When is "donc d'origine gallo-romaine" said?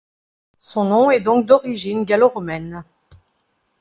1.19-2.83